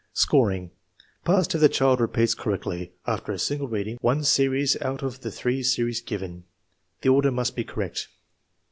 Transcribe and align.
Scoring. 0.13 0.71
Passed 1.25 1.53
if 1.53 1.61
the 1.61 1.69
child 1.69 2.01
repeats 2.01 2.33
correctly, 2.33 2.91
after 3.05 3.31
a 3.31 3.37
single 3.37 3.67
reading, 3.67 3.99
one 4.01 4.23
series 4.23 4.75
out 4.81 5.03
of 5.03 5.19
the 5.21 5.29
three 5.29 5.61
series 5.61 6.01
given. 6.01 6.45
The 7.03 7.09
order 7.09 7.29
must 7.29 7.55
be 7.55 7.63
correct. 7.63 8.07